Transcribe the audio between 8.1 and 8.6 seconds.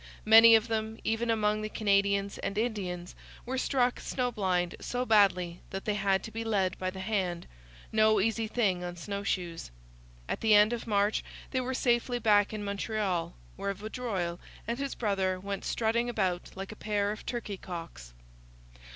easy